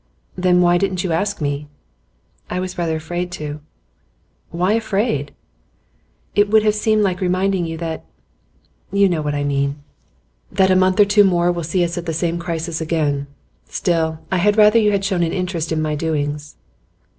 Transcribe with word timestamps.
'Then 0.35 0.61
why 0.61 0.79
didn't 0.79 1.03
you 1.03 1.11
ask 1.11 1.39
me?' 1.39 1.67
'I 2.49 2.59
was 2.59 2.75
rather 2.75 2.95
afraid 2.95 3.31
to.' 3.31 3.59
'Why 4.49 4.73
afraid?' 4.73 5.31
'It 6.33 6.49
would 6.49 6.63
have 6.63 6.73
seemed 6.73 7.03
like 7.03 7.21
reminding 7.21 7.67
you 7.67 7.77
that 7.77 8.03
you 8.91 9.07
know 9.07 9.21
what 9.21 9.35
I 9.35 9.43
mean.' 9.43 9.75
'That 10.53 10.71
a 10.71 10.75
month 10.75 10.99
or 10.99 11.05
two 11.05 11.23
more 11.23 11.51
will 11.51 11.61
see 11.61 11.83
us 11.83 11.99
at 11.99 12.07
the 12.07 12.15
same 12.15 12.39
crisis 12.39 12.81
again. 12.81 13.27
Still, 13.69 14.17
I 14.31 14.37
had 14.37 14.57
rather 14.57 14.79
you 14.79 14.91
had 14.91 15.05
shown 15.05 15.21
an 15.21 15.33
interest 15.33 15.71
in 15.71 15.83
my 15.83 15.93
doings. 15.93 16.55